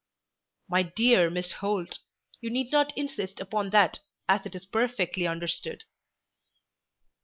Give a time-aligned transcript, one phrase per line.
[0.67, 1.99] "My dear Miss Holt,
[2.39, 5.83] you need not insist upon that, as it is perfectly understood."